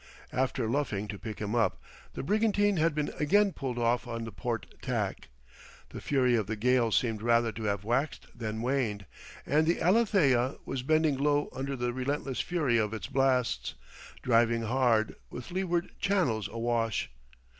[0.33, 1.79] After luffing to pick him up,
[2.15, 5.27] the brigantine had been again pulled off on the port tack.
[5.89, 9.05] The fury of the gale seemed rather to have waxed than waned,
[9.45, 13.75] and the Alethea was bending low under the relentless fury of its blasts,
[14.23, 17.11] driving hard, with leeward channels awash.